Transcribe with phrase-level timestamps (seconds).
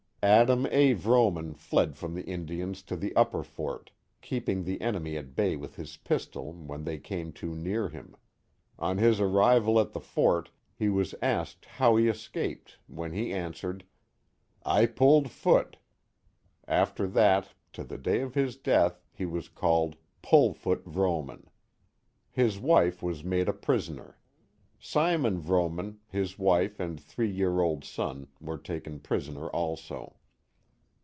[0.23, 0.93] Adam A.
[0.93, 3.89] Vrooman fled from the Indians to the upper fort,
[4.21, 8.15] keeping the enemy at bay with his pistol, when they came too near him.
[8.77, 13.83] On his arrival at the fort he was asked how he escaped, when he answered,
[14.29, 15.77] '* I pulled foot."
[16.67, 21.47] After that, to the day of his death, he was called Pull Foot Vrooman.
[22.29, 24.19] His wife was made a prisoner.
[24.83, 30.15] Simon Vrooman, his wife and three year old son, were taken prisoners also.